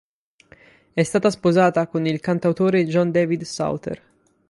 È 0.93 1.03
stata 1.03 1.29
sposata 1.29 1.85
con 1.85 2.07
il 2.07 2.19
cantautore 2.21 2.87
John 2.87 3.11
David 3.11 3.43
Souther. 3.43 4.01